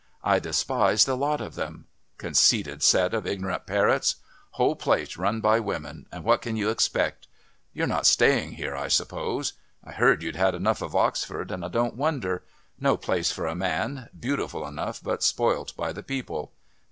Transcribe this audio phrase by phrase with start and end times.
[0.23, 1.85] I despise the lot of them.
[2.17, 4.15] Conceited set of ignorant parrots....
[4.53, 7.27] Whole place run by women and what can you expect?
[7.71, 9.53] You're not staying here, I suppose.
[9.83, 12.43] I heard you'd had enough of Oxford and I don't wonder.
[12.79, 16.51] No place for a man, beautiful enough but spoilt by the people.